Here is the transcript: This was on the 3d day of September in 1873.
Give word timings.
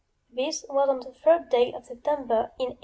This 0.33 0.65
was 0.67 0.89
on 0.89 1.01
the 1.01 1.11
3d 1.23 1.51
day 1.51 1.71
of 1.73 1.85
September 1.85 2.49
in 2.57 2.69
1873. 2.69 2.77